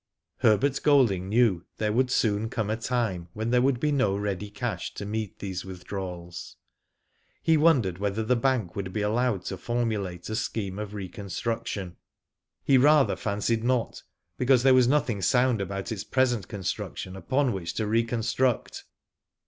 [0.37, 2.75] Herbert Golding knew there would soon come a.
[2.75, 6.55] time when there would be no ready cash to meet these withdrawals.
[7.43, 11.97] He wondered whether the bank would be allowed to formulate a scheme of reconstruc tion.
[12.63, 14.01] He rather fancied not,
[14.39, 18.85] because there was nothing sound about its present construction upon which to reconstruct.